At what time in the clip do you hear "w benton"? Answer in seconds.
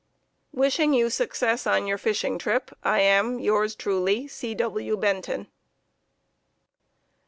4.55-5.45